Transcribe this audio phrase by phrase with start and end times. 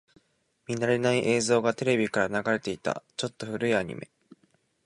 [0.67, 3.03] 見慣れない映像がテレビから流れていた。
[3.17, 4.09] ちょっと古いアニメ。